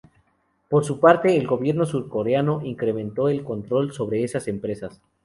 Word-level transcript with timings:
Por 0.67 0.83
su 0.83 0.99
parte, 0.99 1.37
el 1.37 1.45
gobierno 1.45 1.85
surcoreano 1.85 2.61
incrementó 2.65 3.29
el 3.29 3.43
control 3.43 3.93
sobre 3.93 4.23
esas 4.23 4.47
empresas. 4.47 4.99